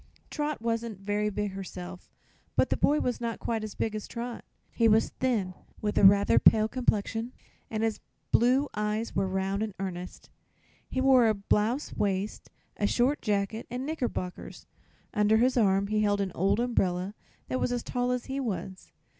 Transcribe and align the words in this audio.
Trot 0.31 0.63
wasn't 0.63 0.97
very 0.99 1.29
big 1.29 1.51
herself, 1.51 2.09
but 2.55 2.71
the 2.71 2.75
boy 2.75 2.99
was 2.99 3.21
not 3.21 3.37
quite 3.37 3.63
as 3.63 3.75
big 3.75 3.93
as 3.93 4.07
Trot. 4.07 4.43
He 4.71 4.87
was 4.87 5.09
thin, 5.11 5.53
with 5.79 5.95
a 5.95 6.03
rather 6.03 6.39
pale 6.39 6.67
complexion 6.67 7.33
and 7.69 7.83
his 7.83 7.99
blue 8.31 8.67
eyes 8.73 9.15
were 9.15 9.27
round 9.27 9.61
and 9.61 9.75
earnest. 9.79 10.31
He 10.89 10.99
wore 10.99 11.27
a 11.27 11.35
blouse 11.35 11.93
waist, 11.95 12.49
a 12.77 12.87
short 12.87 13.21
jacket 13.21 13.67
and 13.69 13.85
knickerbockers. 13.85 14.65
Under 15.13 15.37
his 15.37 15.55
arm 15.55 15.85
he 15.85 16.01
held 16.01 16.19
an 16.19 16.31
old 16.33 16.59
umbrella 16.59 17.13
that 17.47 17.59
was 17.59 17.71
as 17.71 17.83
tall 17.83 18.09
as 18.09 18.25
he 18.25 18.39
was. 18.39 18.91